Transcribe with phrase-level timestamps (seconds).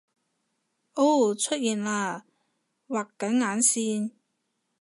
[0.95, 2.23] 噢出現喇
[2.87, 4.13] 畫緊眼線！